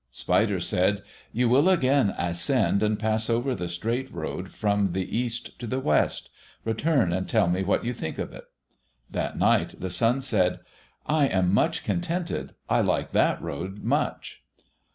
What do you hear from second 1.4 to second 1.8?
will